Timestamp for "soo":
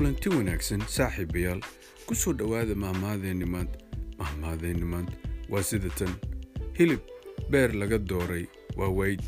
2.20-2.32